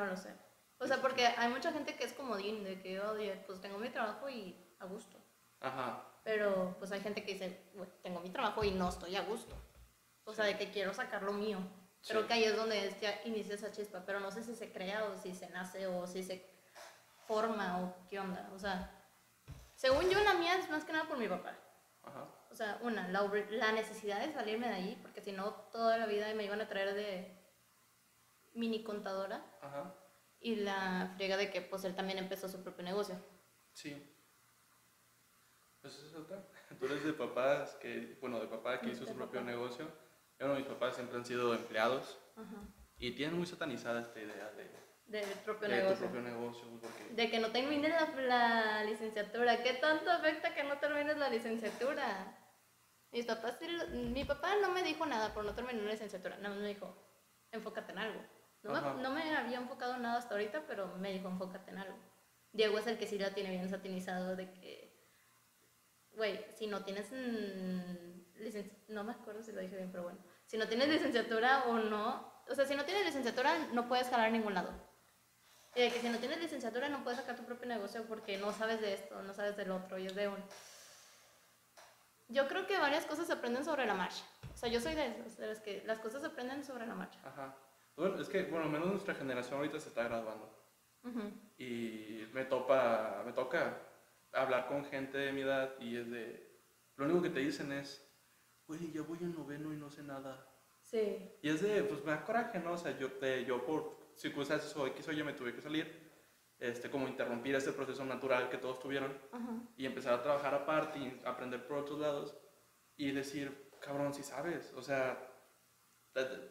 No 0.00 0.06
lo 0.06 0.16
sé. 0.16 0.30
O 0.78 0.86
sea, 0.86 1.02
porque 1.02 1.26
hay 1.26 1.48
mucha 1.50 1.72
gente 1.72 1.94
que 1.94 2.04
es 2.04 2.14
comodín, 2.14 2.64
de 2.64 2.80
que, 2.80 2.98
oye, 3.00 3.34
pues 3.46 3.60
tengo 3.60 3.76
mi 3.78 3.90
trabajo 3.90 4.30
y 4.30 4.56
a 4.78 4.86
gusto. 4.86 5.18
Ajá. 5.60 6.02
Pero 6.24 6.74
pues 6.78 6.90
hay 6.92 7.00
gente 7.02 7.22
que 7.22 7.34
dice, 7.34 7.64
"Güey, 7.74 7.88
tengo 8.02 8.20
mi 8.20 8.30
trabajo 8.30 8.64
y 8.64 8.70
no 8.70 8.88
estoy 8.88 9.14
a 9.16 9.22
gusto. 9.22 9.54
O 10.24 10.32
sea, 10.32 10.46
de 10.46 10.56
que 10.56 10.70
quiero 10.70 10.94
sacar 10.94 11.22
lo 11.22 11.32
mío. 11.34 11.58
Creo 12.08 12.22
Sí. 12.22 12.26
que 12.28 12.32
ahí 12.32 12.44
es 12.44 12.56
donde 12.56 12.96
ya 13.02 13.20
inicia 13.26 13.54
esa 13.56 13.70
chispa, 13.72 14.02
pero 14.06 14.20
no 14.20 14.30
sé 14.30 14.42
si 14.42 14.54
se 14.54 14.72
crea 14.72 15.04
o 15.04 15.16
si 15.18 15.34
se 15.34 15.50
nace 15.50 15.86
o 15.86 16.06
si 16.06 16.22
se 16.22 16.48
forma 17.26 17.78
o 17.82 17.94
qué 18.08 18.18
onda. 18.18 18.48
O 18.54 18.58
sea, 18.58 18.90
según 19.74 20.08
yo 20.08 20.18
la 20.24 20.32
mía 20.34 20.56
es 20.56 20.70
más 20.70 20.84
que 20.84 20.92
nada 20.92 21.06
por 21.06 21.18
mi 21.18 21.28
papá. 21.28 21.52
Ajá. 22.04 22.24
O 22.50 22.54
sea, 22.54 22.78
una, 22.82 23.06
la, 23.08 23.30
la 23.50 23.72
necesidad 23.72 24.20
de 24.20 24.32
salirme 24.32 24.68
de 24.68 24.74
ahí, 24.74 24.98
porque 25.02 25.20
si 25.20 25.32
no 25.32 25.52
toda 25.72 25.98
la 25.98 26.06
vida 26.06 26.32
me 26.34 26.44
iban 26.44 26.60
a 26.62 26.68
traer 26.68 26.94
de 26.94 27.36
mini 28.60 28.82
contadora 28.84 29.42
Ajá. 29.62 29.94
y 30.38 30.56
la 30.56 31.12
friega 31.16 31.36
de 31.36 31.50
que 31.50 31.60
pues 31.62 31.82
él 31.84 31.94
también 31.96 32.18
empezó 32.18 32.48
su 32.48 32.62
propio 32.62 32.84
negocio. 32.84 33.16
Sí. 33.72 34.06
Pues 35.80 35.94
esa 35.96 36.06
es 36.06 36.14
otra. 36.14 36.42
Tú 36.78 36.84
eres 36.86 37.04
de 37.04 37.12
papás 37.14 37.74
que, 37.80 38.16
bueno, 38.20 38.38
de 38.40 38.46
papá 38.46 38.80
que 38.80 38.90
hizo 38.90 39.04
De 39.04 39.10
su 39.12 39.16
propio 39.16 39.40
papá. 39.40 39.50
negocio. 39.50 39.88
Bueno, 40.38 40.54
mis 40.54 40.66
papás 40.66 40.94
siempre 40.94 41.16
han 41.16 41.24
sido 41.24 41.52
empleados 41.54 42.18
Ajá. 42.36 42.62
y 42.98 43.12
tienen 43.12 43.36
muy 43.36 43.46
satanizada 43.46 44.00
esta 44.00 44.20
idea 44.20 44.50
de, 44.52 44.70
Del 45.06 45.28
propio 45.44 45.68
de 45.68 45.74
tu 45.76 45.82
negocio. 45.82 46.06
propio 46.06 46.20
negocio. 46.22 46.64
Porque, 46.80 47.14
De 47.14 47.30
que 47.30 47.40
no 47.40 47.50
termines 47.50 47.90
la, 47.90 48.20
la 48.22 48.84
licenciatura. 48.84 49.62
¿Qué 49.62 49.74
tanto 49.74 50.10
afecta 50.10 50.54
que 50.54 50.64
no 50.64 50.78
termines 50.78 51.16
la 51.18 51.28
licenciatura? 51.28 52.36
Mis 53.12 53.26
papás, 53.26 53.58
mi 53.92 54.24
papá 54.24 54.54
no 54.62 54.70
me 54.70 54.82
dijo 54.84 55.04
nada 55.04 55.34
por 55.34 55.44
no 55.44 55.54
terminar 55.54 55.82
la 55.82 55.90
licenciatura. 55.92 56.36
Nada 56.36 56.50
más 56.54 56.58
me 56.62 56.68
dijo, 56.68 56.96
enfócate 57.50 57.92
en 57.92 57.98
algo. 57.98 58.20
No 58.62 58.72
me, 58.72 59.02
no 59.02 59.10
me 59.10 59.36
había 59.36 59.58
enfocado 59.58 59.94
en 59.96 60.02
nada 60.02 60.18
hasta 60.18 60.34
ahorita, 60.34 60.64
pero 60.66 60.86
me 60.98 61.12
dijo, 61.12 61.28
enfócate 61.28 61.70
en 61.70 61.78
algo. 61.78 61.96
Diego 62.52 62.78
es 62.78 62.86
el 62.86 62.98
que 62.98 63.06
sí 63.06 63.18
la 63.18 63.30
tiene 63.32 63.50
bien 63.50 63.68
satinizado 63.70 64.36
de 64.36 64.50
que, 64.52 64.92
güey, 66.12 66.44
si 66.56 66.66
no 66.66 66.82
tienes 66.84 67.10
mm, 67.12 68.40
licen- 68.42 68.70
no 68.88 69.04
me 69.04 69.12
acuerdo 69.12 69.42
si 69.42 69.52
lo 69.52 69.60
dije 69.60 69.76
bien, 69.76 69.90
pero 69.90 70.02
bueno, 70.04 70.18
si 70.46 70.58
no 70.58 70.66
tienes 70.68 70.88
licenciatura 70.88 71.64
o 71.66 71.74
no, 71.78 72.30
o 72.48 72.54
sea, 72.54 72.66
si 72.66 72.74
no 72.74 72.84
tienes 72.84 73.04
licenciatura 73.06 73.56
no 73.72 73.86
puedes 73.88 74.08
jalar 74.08 74.26
a 74.26 74.30
ningún 74.30 74.54
lado. 74.54 74.72
Y 75.76 75.80
de 75.82 75.90
que 75.92 76.00
si 76.00 76.08
no 76.08 76.18
tienes 76.18 76.38
licenciatura 76.40 76.88
no 76.88 77.04
puedes 77.04 77.20
sacar 77.20 77.36
tu 77.36 77.44
propio 77.44 77.68
negocio 77.68 78.04
porque 78.08 78.36
no 78.38 78.52
sabes 78.52 78.80
de 78.80 78.92
esto, 78.94 79.22
no 79.22 79.32
sabes 79.32 79.56
del 79.56 79.70
otro, 79.70 79.98
y 79.98 80.06
es 80.06 80.14
de 80.16 80.26
un... 80.28 80.42
Yo 82.28 82.46
creo 82.48 82.66
que 82.66 82.78
varias 82.78 83.06
cosas 83.06 83.26
se 83.26 83.32
aprenden 83.32 83.64
sobre 83.64 83.86
la 83.86 83.94
marcha. 83.94 84.22
O 84.52 84.56
sea, 84.56 84.68
yo 84.68 84.80
soy 84.80 84.94
de 84.94 85.06
esos, 85.06 85.36
de 85.36 85.46
las 85.46 85.60
que 85.60 85.82
las 85.86 85.98
cosas 86.00 86.20
se 86.22 86.26
aprenden 86.28 86.64
sobre 86.64 86.86
la 86.86 86.94
marcha. 86.94 87.18
Ajá. 87.24 87.54
Bueno, 88.00 88.18
es 88.18 88.28
que, 88.30 88.44
bueno, 88.44 88.66
menos 88.70 88.88
nuestra 88.88 89.14
generación 89.14 89.58
ahorita 89.58 89.78
se 89.78 89.90
está 89.90 90.04
graduando. 90.04 90.50
Ujú. 91.04 91.20
Y 91.58 92.26
me, 92.32 92.46
topa, 92.46 93.22
me 93.26 93.32
toca 93.32 93.76
hablar 94.32 94.68
con 94.68 94.86
gente 94.86 95.18
de 95.18 95.32
mi 95.32 95.42
edad 95.42 95.74
y 95.80 95.96
es 95.98 96.10
de... 96.10 96.50
Lo 96.96 97.04
único 97.04 97.20
que 97.20 97.28
te 97.28 97.40
dicen 97.40 97.72
es, 97.72 98.02
güey, 98.66 98.90
ya 98.90 99.02
voy 99.02 99.18
en 99.20 99.34
noveno 99.34 99.70
y 99.74 99.76
no 99.76 99.90
sé 99.90 100.02
nada. 100.02 100.46
Sí. 100.82 101.30
Y 101.42 101.50
es 101.50 101.60
de, 101.60 101.82
pues 101.84 102.02
me 102.02 102.12
da 102.12 102.24
coraje, 102.24 102.58
¿no? 102.58 102.72
O 102.72 102.78
sea, 102.78 102.98
yo, 102.98 103.08
de- 103.20 103.44
yo 103.44 103.64
por 103.66 104.12
circunstancias 104.16 104.74
o 104.76 104.86
X 104.86 105.06
o 105.08 105.12
Y 105.12 105.22
me 105.22 105.34
tuve 105.34 105.54
que 105.54 105.60
salir, 105.60 106.10
este, 106.58 106.90
como 106.90 107.06
interrumpir 107.06 107.54
ese 107.54 107.72
proceso 107.74 108.02
natural 108.06 108.48
que 108.48 108.56
todos 108.56 108.80
tuvieron 108.80 109.12
Ajá. 109.30 109.50
y 109.76 109.84
empezar 109.84 110.14
a 110.14 110.22
trabajar 110.22 110.54
aparte 110.54 110.98
y 110.98 111.20
aprender 111.26 111.66
por 111.66 111.76
otros 111.76 112.00
lados 112.00 112.34
y 112.96 113.10
decir, 113.12 113.70
cabrón, 113.82 114.14
si 114.14 114.22
sabes, 114.22 114.72
o 114.74 114.80
sea, 114.82 115.26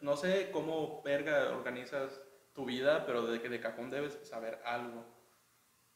no 0.02 0.16
sé 0.18 0.52
cómo 0.52 1.02
verga 1.04 1.50
organizas 1.52 2.20
tu 2.54 2.66
vida, 2.66 3.06
pero 3.06 3.26
de 3.28 3.42
que 3.42 3.50
de 3.50 3.60
cajón 3.60 3.90
debes 3.90 4.20
saber 4.28 4.62
algo. 4.66 5.06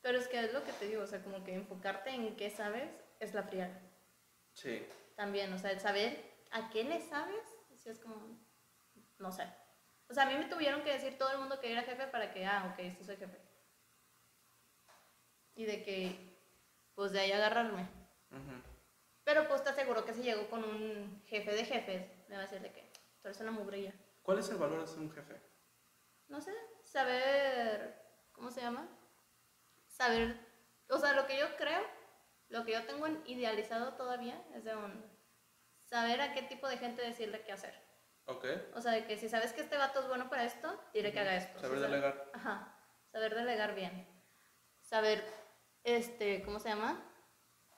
Pero 0.02 0.18
es 0.20 0.28
que 0.28 0.40
es 0.40 0.54
lo 0.54 0.64
que 0.64 0.72
te 0.74 0.88
digo, 0.88 1.02
o 1.04 1.08
sea, 1.08 1.24
como 1.24 1.44
que 1.44 1.54
enfocarte 1.56 2.12
en 2.12 2.36
qué 2.36 2.50
sabes 2.52 2.92
es 3.20 3.34
la 3.34 3.44
friega. 3.44 3.72
Sí, 4.54 4.86
También, 5.16 5.52
o 5.54 5.58
sea, 5.58 5.72
el 5.72 5.80
saber 5.80 6.18
a 6.52 6.70
qué 6.70 6.84
le 6.84 7.00
sabes, 7.02 7.44
sí 7.76 7.90
es 7.90 8.00
como, 8.00 8.16
no 9.20 9.32
sé. 9.32 9.48
O 10.10 10.14
sea, 10.14 10.24
a 10.24 10.26
mí 10.28 10.36
me 10.38 10.46
tuvieron 10.46 10.84
que 10.84 10.92
decir 10.94 11.18
todo 11.18 11.32
el 11.32 11.40
mundo 11.40 11.60
que 11.60 11.72
era 11.72 11.84
jefe 11.84 12.08
para 12.08 12.32
que, 12.34 12.46
ah, 12.46 12.72
ok, 12.74 12.92
sí 12.98 13.04
soy 13.04 13.18
jefe. 13.18 13.38
Y 15.56 15.66
de 15.66 15.84
que, 15.84 16.38
pues 16.96 17.12
de 17.12 17.22
ahí 17.22 17.32
agarrarme. 17.32 17.88
ujú, 18.32 18.56
Pero 19.24 19.48
pues 19.48 19.64
te 19.64 19.70
aseguro 19.70 20.06
que 20.06 20.14
si 20.14 20.22
llego 20.24 20.50
con 20.50 20.64
un 20.64 21.22
jefe 21.28 21.52
de 21.54 21.66
jefes, 21.66 22.08
me 22.30 22.36
va 22.36 22.42
a 22.44 22.46
decir 22.46 22.62
de 22.62 22.72
que 22.72 22.93
una 23.26 23.52
mugrilla. 23.52 23.94
¿Cuál 24.22 24.40
es 24.40 24.50
el 24.50 24.58
valor 24.58 24.82
de 24.82 24.88
ser 24.88 25.00
un 25.00 25.12
jefe? 25.12 25.42
No 26.28 26.42
sé, 26.42 26.54
saber, 26.84 28.02
¿cómo 28.32 28.52
se 28.52 28.62
llama? 28.62 28.88
Saber, 29.88 30.38
o 30.90 30.98
sea, 30.98 31.14
lo 31.14 31.26
que 31.28 31.38
yo 31.38 31.56
creo, 31.58 31.82
lo 32.50 32.66
que 32.66 32.74
yo 32.74 32.86
tengo 32.86 33.08
en- 33.08 33.22
idealizado 33.26 33.94
todavía 33.96 34.42
es 34.54 34.64
de 34.64 34.76
un, 34.76 35.06
saber 35.80 36.22
a 36.22 36.34
qué 36.34 36.44
tipo 36.44 36.68
de 36.68 36.78
gente 36.78 37.02
decirle 37.02 37.44
qué 37.44 37.52
hacer. 37.52 37.74
Ok, 38.26 38.46
O 38.76 38.82
sea, 38.82 38.94
de 38.94 39.06
que 39.06 39.18
si 39.18 39.28
sabes 39.28 39.52
que 39.52 39.62
este 39.62 39.78
vato 39.78 40.00
es 40.00 40.08
bueno 40.08 40.30
para 40.30 40.46
esto, 40.46 40.82
diré 40.94 41.12
que 41.12 41.20
haga 41.20 41.36
esto. 41.36 41.60
saber 41.60 41.80
delegar. 41.80 42.32
Ajá, 42.34 42.78
saber 43.12 43.36
delegar 43.36 43.76
bien. 43.76 44.08
Saber, 44.82 45.24
este, 45.84 46.42
¿cómo 46.44 46.60
se 46.60 46.70
llama? 46.70 47.04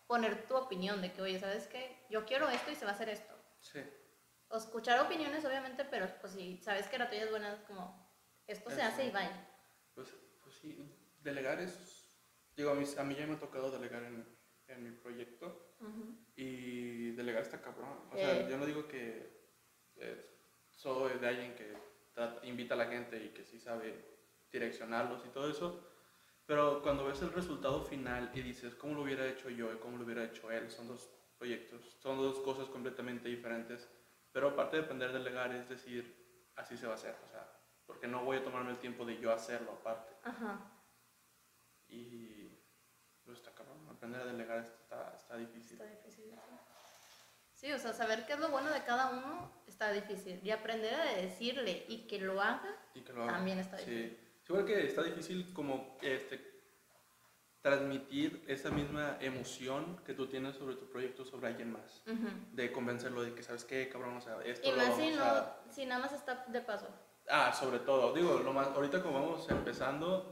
Poner 0.05 0.47
tu 0.47 0.55
opinión 0.55 1.01
de 1.01 1.11
que, 1.11 1.21
oye, 1.23 1.39
¿sabes 1.39 1.65
qué? 1.67 2.05
Yo 2.11 2.25
quiero 2.25 2.47
esto 2.49 2.69
y 2.69 2.75
se 2.75 2.85
va 2.85 2.91
a 2.91 2.93
hacer 2.93 3.09
esto. 3.09 3.33
Sí, 3.59 3.81
O 4.49 4.57
escuchar 4.57 4.99
opiniones, 4.99 5.43
obviamente, 5.45 5.85
pero 5.85 6.07
pues 6.21 6.33
si 6.33 6.57
sabes 6.57 6.87
que 6.87 6.97
la 6.97 7.09
tuya 7.09 7.23
es 7.23 7.29
buena, 7.31 7.53
es 7.53 7.59
como, 7.61 8.09
esto 8.47 8.69
se 8.69 8.81
hace 8.81 9.05
y 9.05 9.11
vaya. 9.11 9.47
pues, 9.93 10.13
pues 10.43 10.55
sí, 10.55 10.77
delegar 11.21 11.59
es... 11.59 12.07
Digo, 12.55 12.71
a 12.71 12.75
mí, 12.75 12.85
a 12.97 13.03
mí 13.03 13.15
ya 13.15 13.27
me 13.27 13.33
ha 13.33 13.39
tocado 13.39 13.69
delegar 13.71 14.03
en, 14.03 14.25
en 14.67 14.83
mi 14.83 14.91
proyecto 14.91 15.75
y 16.35 17.11
delegar 17.11 17.41
está 17.43 17.61
cabrón. 17.61 17.97
O 18.11 18.17
sea, 18.17 18.47
yo 18.49 18.57
no 18.57 18.65
digo 18.65 18.87
que 18.87 19.43
eh, 19.97 20.39
soy 20.69 21.17
de 21.19 21.27
alguien 21.27 21.55
que 21.55 21.73
trata- 22.13 22.45
invita 22.45 22.75
a 22.75 22.77
la 22.77 22.85
gente 22.87 23.23
y 23.23 23.29
que 23.29 23.43
sí 23.43 23.59
sabe 23.59 24.15
direccionarlos 24.51 25.25
y 25.25 25.29
todo 25.29 25.49
eso, 25.49 25.83
pero 26.45 26.81
cuando 26.81 27.05
ves 27.05 27.21
el 27.23 27.33
resultado 27.33 27.83
final 27.83 28.31
y 28.33 28.41
dices, 28.41 28.75
¿cómo 28.75 28.93
lo 28.93 29.01
hubiera 29.01 29.27
hecho 29.27 29.49
yo 29.49 29.73
y 29.73 29.77
cómo 29.77 29.97
lo 29.97 30.05
hubiera 30.05 30.23
hecho 30.23 30.49
él? 30.51 30.69
Son 30.71 30.87
dos 30.87 31.09
proyectos, 31.37 31.97
son 32.01 32.17
dos 32.17 32.39
cosas 32.39 32.69
completamente 32.69 33.27
diferentes, 33.27 33.89
pero 34.35 34.49
aparte 34.49 34.75
de 34.75 34.83
aprender 34.83 35.11
a 35.11 35.13
delegar 35.13 35.55
es 35.55 35.69
decir, 35.69 36.51
así 36.57 36.75
se 36.75 36.85
va 36.87 36.91
a 36.91 36.95
hacer, 36.95 37.15
o 37.25 37.29
sea, 37.29 37.47
porque 37.85 38.05
no 38.05 38.25
voy 38.25 38.35
a 38.35 38.43
tomarme 38.43 38.71
el 38.71 38.79
tiempo 38.79 39.05
de 39.05 39.17
yo 39.17 39.31
hacerlo 39.31 39.71
aparte. 39.71 40.11
Ajá. 40.23 40.59
Y 41.87 42.49
pues 43.23 43.37
está 43.37 43.51
cabrón, 43.53 43.87
aprender 43.89 44.19
a 44.21 44.25
delegar 44.25 44.59
está, 44.59 45.13
está 45.15 45.37
difícil. 45.37 45.79
Está 45.81 45.85
difícil. 45.85 46.33
eso. 46.33 46.41
Sí, 47.53 47.71
o 47.71 47.79
sea, 47.79 47.93
saber 47.93 48.25
qué 48.25 48.33
es 48.33 48.39
lo 48.39 48.49
bueno 48.49 48.69
de 48.71 48.83
cada 48.83 49.11
uno 49.11 49.63
está 49.67 49.89
difícil. 49.93 50.41
Y 50.43 50.51
aprender 50.51 50.93
a 50.93 51.05
decirle 51.13 51.85
y 51.87 52.05
que 52.05 52.19
lo 52.19 52.41
haga 52.41 52.75
Y 52.93 53.01
que 53.01 53.13
lo 53.13 53.23
haga. 53.23 53.33
también 53.35 53.59
está 53.59 53.77
Sí. 53.77 53.89
difícil. 53.89 54.19
Sí, 54.43 54.43
igual 54.51 54.65
que 54.65 54.85
está 54.85 55.01
difícil 55.03 55.53
como 55.53 55.97
este, 56.01 56.54
transmitir 57.65 58.43
esa 58.47 58.69
misma 58.69 59.17
emoción 59.19 59.99
que 60.05 60.13
tú 60.13 60.27
tienes 60.27 60.55
sobre 60.55 60.75
tu 60.75 60.87
proyecto 60.87 61.25
sobre 61.25 61.47
alguien 61.47 61.71
más. 61.71 62.03
Ujú. 62.05 62.27
De 62.51 62.71
convencerlo 62.71 63.23
de 63.23 63.33
que, 63.33 63.41
¿sabes 63.41 63.65
qué, 63.65 63.89
cabrón? 63.89 64.17
O 64.17 64.21
sea, 64.21 64.37
esto 64.43 64.67
Y 64.67 64.71
lo 64.71 64.77
más 64.77 64.95
si, 64.95 65.09
no, 65.09 65.23
a... 65.23 65.63
si 65.71 65.85
nada 65.87 65.99
más 66.01 66.13
está 66.13 66.45
de 66.47 66.61
paso. 66.61 66.87
Ah, 67.27 67.51
sobre 67.53 67.79
todo. 67.79 68.13
Digo, 68.13 68.37
lo 68.37 68.53
más, 68.53 68.67
ahorita 68.67 69.01
como 69.01 69.19
vamos 69.19 69.49
empezando, 69.49 70.31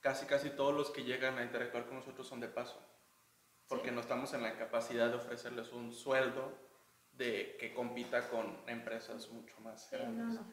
casi 0.00 0.26
casi 0.26 0.50
todos 0.50 0.74
los 0.74 0.90
que 0.90 1.04
llegan 1.04 1.38
a 1.38 1.44
interactuar 1.44 1.86
con 1.86 1.98
nosotros 1.98 2.26
son 2.26 2.40
de 2.40 2.48
paso. 2.48 2.82
Porque 3.68 3.90
Sí. 3.90 3.94
no 3.94 4.00
estamos 4.00 4.34
en 4.34 4.42
la 4.42 4.58
capacidad 4.58 5.08
de 5.08 5.14
ofrecerles 5.14 5.70
un 5.72 5.92
sueldo 5.92 6.52
de 7.12 7.56
que 7.60 7.72
compita 7.74 8.28
con 8.28 8.56
empresas 8.66 9.28
mucho 9.30 9.54
más 9.60 9.86
Sí, 9.88 9.94
no, 9.94 10.02
grandes. 10.02 10.40
no. 10.40 10.50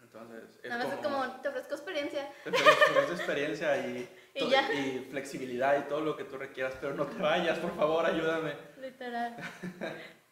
Entonces, 0.00 0.60
es 0.62 0.70
Nada 0.70 0.84
más 0.84 0.94
es 0.94 1.00
como, 1.00 1.40
te 1.42 1.48
ofrezco 1.48 1.74
experiencia. 1.74 2.32
Te 2.44 2.50
ofrezco 2.50 3.12
experiencia 3.12 3.86
y, 3.86 4.08
Y 4.34 4.44
y 4.44 5.06
flexibilidad 5.10 5.78
y 5.84 5.88
todo 5.88 6.00
lo 6.00 6.16
que 6.16 6.24
tú 6.24 6.36
requieras, 6.38 6.74
pero 6.80 6.94
no 6.94 7.06
te 7.06 7.18
vayas, 7.20 7.58
por 7.58 7.74
favor, 7.76 8.06
ayúdame. 8.06 8.54
Literal. 8.80 9.36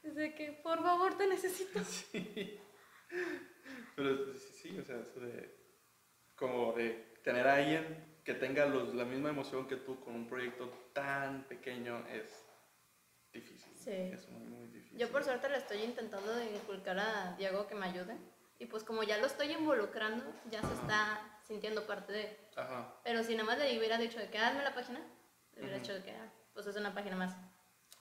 Es 0.02 0.14
de 0.14 0.34
que, 0.34 0.52
por 0.62 0.82
favor, 0.82 1.16
te 1.18 1.26
necesito. 1.26 1.80
Sí. 1.84 2.60
Pero 3.94 4.34
sí, 4.34 4.78
o 4.78 4.82
sea, 4.84 5.00
eso 5.00 5.20
de 5.20 5.54
como 6.34 6.72
de 6.72 7.14
tener 7.22 7.46
a 7.46 7.54
alguien 7.56 8.20
que 8.24 8.34
tenga 8.34 8.66
los- 8.66 8.94
la 8.94 9.04
misma 9.04 9.30
emoción 9.30 9.66
que 9.68 9.76
tú 9.76 10.00
con 10.00 10.14
un 10.14 10.26
proyecto 10.28 10.68
tan 10.92 11.44
pequeño 11.44 12.06
es 12.08 12.44
difícil. 13.32 13.72
Sí. 13.76 13.90
Es 13.92 14.28
muy, 14.28 14.44
muy 14.44 14.66
difícil. 14.68 14.98
Yo 14.98 15.08
por 15.10 15.24
suerte 15.24 15.48
le 15.48 15.58
estoy 15.58 15.82
intentando 15.82 16.32
inculcar 16.42 16.98
a 16.98 17.34
Diego 17.38 17.66
que 17.66 17.74
me 17.74 17.86
ayude. 17.86 18.16
Y 18.58 18.66
pues 18.66 18.84
como 18.84 19.02
ya 19.02 19.18
lo 19.18 19.26
estoy 19.26 19.52
involucrando, 19.52 20.24
ya 20.50 20.62
se 20.62 20.72
está 20.72 21.38
sintiendo 21.46 21.86
parte 21.86 22.12
de... 22.12 22.48
Ajá, 22.56 22.94
Pero 23.04 23.22
si 23.22 23.32
nada 23.34 23.44
más 23.44 23.58
le 23.58 23.78
hubiera 23.78 23.98
dicho 23.98 24.18
de 24.18 24.30
que 24.30 24.38
hazme 24.38 24.62
la 24.64 24.74
página, 24.74 25.00
le 25.54 25.60
hubiera 25.60 25.78
dicho 25.78 25.92
de 25.92 26.02
que 26.02 26.12
ah, 26.12 26.32
pues 26.54 26.66
es 26.66 26.76
una 26.76 26.94
página 26.94 27.16
más. 27.16 27.36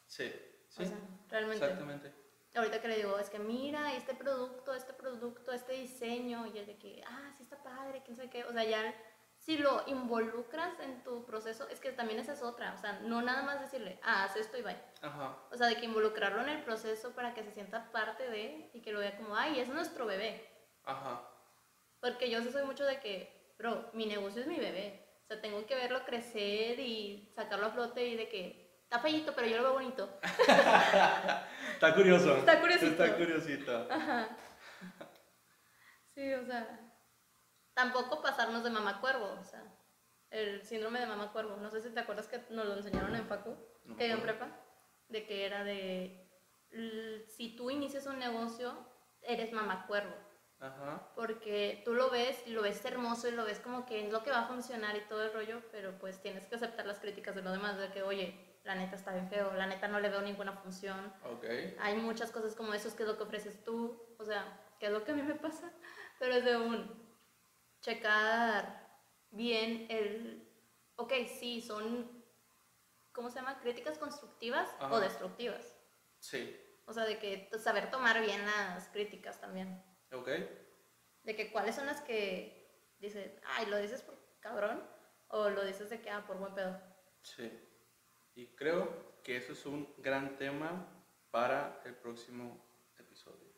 sí, 0.07 0.31
sí, 0.69 0.83
O 0.83 0.85
sea, 0.85 0.97
realmente. 1.29 1.63
exactamente. 1.65 2.13
Ahorita 2.55 2.79
que 2.81 2.87
le 2.87 2.95
digo, 2.97 3.19
es 3.19 3.29
que 3.29 3.37
mira, 3.37 3.93
este 3.95 4.15
producto, 4.15 4.73
este 4.73 4.93
producto, 4.93 5.51
este 5.51 5.73
diseño, 5.73 6.45
y 6.47 6.57
es 6.57 6.67
de 6.67 6.77
que, 6.77 7.03
ah, 7.05 7.33
sí 7.35 7.43
está 7.43 7.61
padre, 7.61 8.01
quién 8.05 8.15
sabe 8.15 8.29
qué. 8.29 8.45
O 8.45 8.53
sea, 8.53 8.63
ya 8.63 8.93
si 9.45 9.57
lo 9.59 9.83
involucras 9.85 10.79
en 10.79 11.03
tu 11.03 11.23
proceso, 11.23 11.67
es 11.69 11.79
que 11.79 11.91
también 11.91 12.19
esa 12.19 12.33
es 12.33 12.41
otra. 12.41 12.73
O 12.73 12.77
sea, 12.77 12.93
no 13.03 13.21
nada 13.21 13.43
más 13.43 13.61
decirle, 13.61 13.99
ah, 14.01 14.23
haz 14.23 14.35
esto 14.37 14.57
y 14.57 14.63
vaya. 14.63 14.83
Ajá, 15.03 15.37
O 15.51 15.55
sea, 15.55 15.67
de 15.67 15.75
que 15.77 15.85
involucrarlo 15.85 16.41
en 16.41 16.49
el 16.49 16.63
proceso 16.63 17.11
para 17.13 17.35
que 17.35 17.43
se 17.43 17.51
sienta 17.51 17.91
parte 17.91 18.27
de 18.27 18.71
y 18.73 18.81
que 18.81 18.91
lo 18.91 18.99
vea 18.99 19.15
como, 19.17 19.35
ay, 19.35 19.59
es 19.59 19.69
nuestro 19.69 20.07
bebé. 20.07 20.49
ajá, 20.83 21.21
Porque 22.01 22.29
yo 22.31 22.41
soy 22.43 22.63
mucho 22.63 22.85
de 22.85 22.99
que, 22.99 23.53
bro, 23.59 23.91
mi 23.93 24.07
negocio 24.07 24.41
es 24.41 24.47
mi 24.47 24.57
bebé. 24.57 25.05
O 25.23 25.27
sea, 25.27 25.39
tengo 25.41 25.63
que 25.67 25.75
verlo 25.75 26.03
crecer 26.05 26.79
y 26.79 27.31
sacarlo 27.35 27.67
a 27.67 27.71
flote 27.71 28.03
y 28.07 28.15
de 28.15 28.27
que 28.27 28.79
está 28.83 28.97
feíto, 28.99 29.33
pero 29.35 29.47
yo 29.47 29.57
lo 29.57 29.63
veo 29.63 29.73
bonito. 29.73 30.19
Está 31.73 31.93
curioso. 31.93 32.37
Está 32.37 32.59
curiosito. 32.61 33.03
Está 33.03 33.17
curiosito. 33.17 33.87
Ajá. 33.91 34.29
Sí, 36.13 36.33
o 36.33 36.45
sea, 36.45 36.79
tampoco 37.75 38.21
pasarnos 38.21 38.63
de 38.63 38.71
mamá 38.71 38.99
cuervo, 38.99 39.37
o 39.39 39.43
sea, 39.43 39.63
el 40.31 40.63
síndrome 40.63 40.99
de 40.99 41.05
mamá 41.05 41.31
cuervo. 41.31 41.57
No 41.57 41.69
sé 41.69 41.81
si 41.81 41.89
te 41.89 41.99
acuerdas 41.99 42.27
que 42.27 42.41
nos 42.49 42.65
lo 42.65 42.75
enseñaron 42.75 43.15
en 43.15 43.27
Facu, 43.27 43.55
No 43.83 43.95
que 43.95 44.09
en 44.09 44.21
prepa, 44.21 44.47
de 45.09 45.25
que 45.27 45.45
era 45.45 45.63
de, 45.63 46.27
si 47.27 47.55
tú 47.55 47.69
inicias 47.69 48.07
un 48.07 48.17
negocio, 48.17 48.73
eres 49.21 49.51
mamá 49.51 49.85
cuervo. 49.85 50.15
Ajá, 50.57 51.11
porque 51.15 51.81
tú 51.83 51.93
lo 51.93 52.09
ves 52.09 52.41
y 52.47 52.51
lo 52.51 52.61
ves 52.61 52.83
hermoso 52.85 53.27
y 53.27 53.31
lo 53.31 53.43
ves 53.43 53.59
como 53.59 53.85
que 53.85 54.05
es 54.05 54.11
lo 54.11 54.23
que 54.23 54.31
va 54.31 54.39
a 54.39 54.47
funcionar 54.47 54.95
y 54.95 55.01
todo 55.01 55.23
el 55.23 55.33
rollo, 55.33 55.61
pero 55.69 55.99
pues 55.99 56.21
tienes 56.21 56.45
que 56.47 56.55
aceptar 56.55 56.85
las 56.85 56.99
críticas 56.99 57.35
de 57.35 57.41
los 57.41 57.51
demás, 57.51 57.77
de 57.77 57.91
que, 57.91 58.03
oye, 58.03 58.57
la 58.63 58.73
neta 58.73 58.95
está 58.95 59.11
bien 59.11 59.27
feo, 59.29 59.53
la 59.53 59.67
neta 59.67 59.89
no 59.89 59.99
le 59.99 60.09
veo 60.09 60.21
ninguna 60.21 60.53
función, 60.53 61.13
ok. 61.25 61.43
hay 61.77 61.95
muchas 61.97 62.31
cosas 62.31 62.55
como 62.55 62.73
eso, 62.73 62.95
que 62.95 63.03
es 63.03 63.09
lo 63.09 63.17
que 63.17 63.23
ofreces 63.23 63.65
tú, 63.65 64.01
o 64.17 64.23
sea, 64.23 64.65
que 64.79 64.85
es 64.85 64.93
lo 64.93 65.03
que 65.03 65.11
a 65.11 65.15
mí 65.15 65.23
me 65.23 65.35
pasa, 65.35 65.73
pero 66.19 66.33
es 66.33 66.45
de 66.45 66.55
un 66.55 67.04
checar 67.85 68.99
bien 69.29 69.85
el, 69.91 70.51
ok, 70.95 71.13
sí, 71.39 71.61
son, 71.61 72.25
¿cómo 73.11 73.29
se 73.29 73.35
llama? 73.35 73.59
Críticas 73.59 73.99
constructivas 73.99 74.67
Ajá. 74.79 74.91
o 74.91 74.99
destructivas. 74.99 75.77
Sí. 76.17 76.59
O 76.87 76.93
sea, 76.93 77.05
de 77.05 77.19
que 77.19 77.47
saber 77.59 77.91
tomar 77.91 78.21
bien 78.21 78.43
las 78.43 78.89
críticas 78.89 79.39
también. 79.39 79.83
¿Ok? 80.11 80.29
De 81.23 81.35
que 81.35 81.51
cuáles 81.51 81.75
son 81.75 81.85
las 81.85 82.01
que 82.01 82.95
dices, 82.99 83.31
ay, 83.43 83.67
lo 83.67 83.77
dices 83.77 84.01
por 84.01 84.15
cabrón, 84.39 84.83
o 85.27 85.49
lo 85.49 85.63
dices 85.63 85.89
de 85.91 86.01
que, 86.01 86.09
ah, 86.09 86.25
por 86.25 86.37
buen 86.37 86.55
pedo. 86.55 86.81
Sí. 87.21 87.51
Y 88.33 88.47
creo 88.55 89.21
que 89.23 89.37
eso 89.37 89.53
es 89.53 89.65
un 89.65 89.93
gran 89.99 90.37
tema 90.37 90.87
para 91.29 91.81
el 91.85 91.95
próximo 91.95 92.65
episodio. 92.97 93.53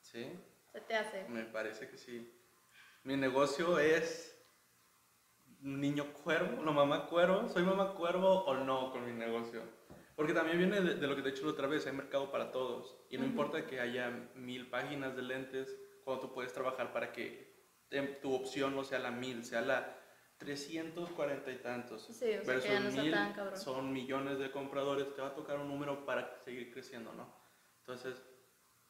¿Sí? 0.00 0.32
Se 0.72 0.80
te 0.80 0.94
hace. 0.94 1.28
Me 1.28 1.44
parece 1.44 1.88
que 1.88 1.98
sí. 1.98 2.41
Mi 3.04 3.16
negocio 3.16 3.78
es 3.78 4.28
niño 5.60 6.12
cuervo, 6.12 6.62
no 6.62 6.72
mamá 6.72 7.06
cuervo. 7.06 7.48
¿Soy 7.48 7.62
mamá 7.62 7.94
cuervo 7.94 8.44
o 8.44 8.54
no 8.54 8.92
con 8.92 9.04
mi 9.06 9.12
negocio? 9.12 9.62
Porque 10.14 10.34
también 10.34 10.58
viene 10.58 10.80
de, 10.80 10.94
de 10.94 11.06
lo 11.06 11.16
que 11.16 11.22
te 11.22 11.28
he 11.28 11.32
dicho 11.32 11.46
la 11.46 11.52
otra 11.52 11.66
vez, 11.66 11.86
hay 11.86 11.92
mercado 11.92 12.30
para 12.30 12.52
todos. 12.52 12.96
Y 13.10 13.18
no 13.18 13.24
importa 13.24 13.66
que 13.66 13.80
haya 13.80 14.10
mil 14.34 14.68
páginas 14.68 15.16
de 15.16 15.22
lentes, 15.22 15.76
cuando 16.04 16.28
tú 16.28 16.34
puedes 16.34 16.52
trabajar 16.52 16.92
para 16.92 17.12
que 17.12 17.70
em, 17.90 18.20
tu 18.20 18.34
opción 18.34 18.74
no 18.74 18.84
sea 18.84 18.98
la 18.98 19.10
mil, 19.10 19.44
sea 19.44 19.62
la 19.62 19.98
340 20.38 21.50
y 21.50 21.56
tantos. 21.58 22.02
Sí, 22.06 22.34
o 22.34 22.44
sea, 22.44 22.60
que 22.60 22.80
no 22.80 23.02
mil, 23.02 23.12
tan 23.12 23.56
son 23.56 23.92
millones 23.92 24.38
de 24.38 24.50
compradores, 24.50 25.14
te 25.14 25.22
va 25.22 25.28
a 25.28 25.34
tocar 25.34 25.58
un 25.58 25.68
número 25.68 26.04
para 26.04 26.38
seguir 26.40 26.72
creciendo, 26.72 27.12
¿no? 27.12 27.32
Entonces, 27.78 28.22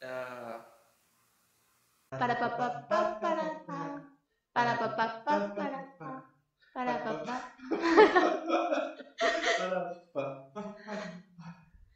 ah, 0.01 0.67
Para 2.19 2.35
pa 2.39 2.49
pa 2.57 2.67
pa 2.89 3.19
para 3.19 3.47
pa. 3.65 3.79
Para 4.53 4.73
pa 4.77 4.87
pa 4.95 5.05
pa 5.25 5.35
para 5.55 5.81
pa. 5.97 6.11
Para 6.73 6.93
pa 7.03 7.11
pa. 7.25 7.35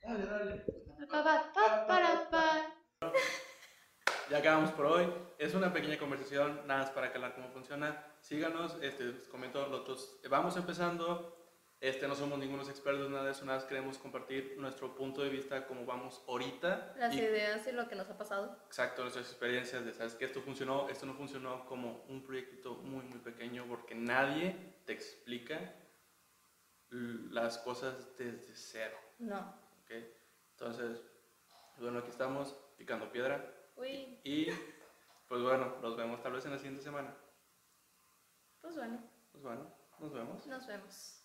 dale, 0.03 0.25
dale. 0.25 0.55
Pa 1.09 1.19
pa 1.23 1.35
pa 1.53 1.65
para 1.87 2.11
pa. 2.31 2.45
Ya 4.29 4.37
acabamos 4.39 4.71
por 4.71 4.85
hoy. 4.85 5.05
Es 5.37 5.53
una 5.53 5.71
pequeña 5.71 5.97
conversación, 5.97 6.61
nada 6.65 6.81
más 6.81 6.89
para 6.91 7.11
calar 7.11 7.35
cómo 7.35 7.49
funciona. 7.49 7.95
Síganos, 8.19 8.77
este, 8.81 9.05
les 9.05 9.27
comento, 9.27 9.67
nosotros 9.67 10.19
vamos 10.29 10.57
empezando. 10.57 11.46
Este, 11.79 12.07
no 12.07 12.15
somos 12.15 12.39
ningunos 12.39 12.69
expertos, 12.69 13.07
nada 13.11 13.25
de 13.25 13.31
eso, 13.33 13.45
nada 13.45 13.59
más 13.59 13.67
queremos 13.67 13.99
compartir 13.99 14.55
nuestro 14.57 14.95
punto 14.95 15.21
de 15.21 15.29
vista, 15.29 15.67
cómo 15.67 15.85
vamos 15.85 16.23
ahorita. 16.27 16.95
Las 16.97 17.13
y- 17.13 17.19
ideas 17.19 17.67
y 17.67 17.71
lo 17.71 17.87
que 17.87 17.93
nos 17.95 18.09
ha 18.09 18.17
pasado. 18.17 18.59
Exacto, 18.65 19.03
nuestras 19.03 19.27
experiencias 19.29 19.85
de, 19.85 19.93
sabes 19.93 20.15
que 20.15 20.25
esto 20.25 20.41
funcionó, 20.41 20.89
esto 20.89 21.05
no 21.05 21.13
funcionó 21.13 21.65
como 21.67 22.03
un 22.07 22.23
proyectito 22.23 22.75
muy, 22.77 23.05
muy 23.05 23.19
pequeño 23.19 23.65
porque 23.67 23.93
nadie 23.93 24.79
te 24.85 24.93
explica 24.93 25.75
las 26.89 27.59
cosas 27.59 28.17
desde 28.17 28.55
cero, 28.55 28.97
No. 29.19 29.39
¿ok? 29.83 29.91
Entonces, 30.51 30.99
bueno, 31.77 31.99
aquí 31.99 32.09
estamos 32.09 32.55
picando 32.75 33.11
piedra 33.11 33.53
Uy, 33.75 34.19
y 34.23 34.47
pues 35.27 35.41
bueno, 35.43 35.75
nos 35.81 35.95
vemos 35.95 36.23
tal 36.23 36.31
vez 36.31 36.43
en 36.45 36.51
la 36.51 36.57
siguiente 36.57 36.81
semana. 36.81 37.15
pues 38.61 38.75
bueno, 38.75 38.99
Pues 39.31 39.43
bueno, 39.43 39.71
nos 39.99 40.11
vemos. 40.13 40.47
nos 40.47 40.65
vemos. 40.65 41.16